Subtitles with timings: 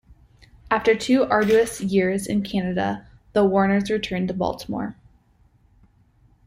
[0.71, 4.95] After two arduous years in Canada, the Warners returned to Baltimore.